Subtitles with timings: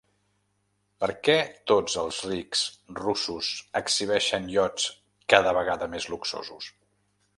[1.03, 1.35] Per què
[1.71, 2.63] tots els rics
[3.01, 3.51] russos
[3.83, 4.89] exhibeixen iots
[5.35, 6.73] cada vegada més luxosos?